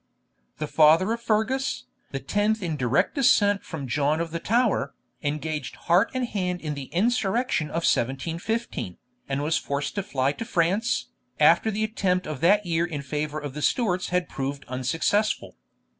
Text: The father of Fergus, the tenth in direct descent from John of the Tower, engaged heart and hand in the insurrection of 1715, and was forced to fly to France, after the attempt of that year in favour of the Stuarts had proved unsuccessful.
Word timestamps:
The 0.57 0.65
father 0.65 1.13
of 1.13 1.21
Fergus, 1.21 1.85
the 2.09 2.17
tenth 2.19 2.63
in 2.63 2.75
direct 2.75 3.13
descent 3.13 3.63
from 3.63 3.85
John 3.85 4.19
of 4.19 4.31
the 4.31 4.39
Tower, 4.39 4.95
engaged 5.21 5.75
heart 5.75 6.09
and 6.15 6.25
hand 6.25 6.59
in 6.59 6.73
the 6.73 6.85
insurrection 6.85 7.67
of 7.67 7.85
1715, 7.85 8.97
and 9.29 9.43
was 9.43 9.59
forced 9.59 9.93
to 9.93 10.01
fly 10.01 10.31
to 10.31 10.43
France, 10.43 11.09
after 11.39 11.69
the 11.69 11.83
attempt 11.83 12.25
of 12.25 12.41
that 12.41 12.65
year 12.65 12.83
in 12.87 13.03
favour 13.03 13.37
of 13.39 13.53
the 13.53 13.61
Stuarts 13.61 14.09
had 14.09 14.27
proved 14.27 14.65
unsuccessful. 14.67 15.55